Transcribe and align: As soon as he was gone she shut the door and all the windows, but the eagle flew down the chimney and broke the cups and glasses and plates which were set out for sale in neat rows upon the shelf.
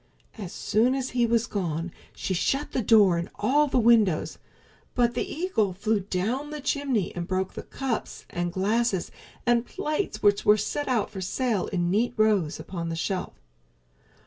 As 0.35 0.51
soon 0.51 0.95
as 0.95 1.11
he 1.11 1.27
was 1.27 1.45
gone 1.45 1.91
she 2.11 2.33
shut 2.33 2.71
the 2.71 2.81
door 2.81 3.19
and 3.19 3.29
all 3.35 3.67
the 3.67 3.77
windows, 3.77 4.39
but 4.95 5.13
the 5.13 5.31
eagle 5.31 5.73
flew 5.73 5.99
down 5.99 6.49
the 6.49 6.59
chimney 6.59 7.15
and 7.15 7.27
broke 7.27 7.53
the 7.53 7.61
cups 7.61 8.25
and 8.31 8.51
glasses 8.51 9.11
and 9.45 9.63
plates 9.63 10.23
which 10.23 10.43
were 10.43 10.57
set 10.57 10.87
out 10.87 11.11
for 11.11 11.21
sale 11.21 11.67
in 11.67 11.91
neat 11.91 12.15
rows 12.17 12.59
upon 12.59 12.89
the 12.89 12.95
shelf. 12.95 13.35